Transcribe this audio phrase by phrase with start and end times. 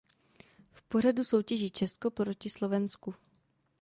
[0.73, 3.15] V pořadu soutěží Česko proti Slovensku.